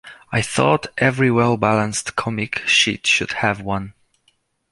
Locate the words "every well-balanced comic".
0.97-2.67